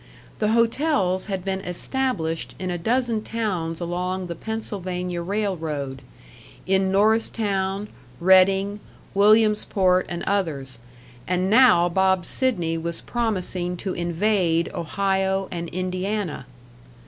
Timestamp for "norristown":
6.91-7.87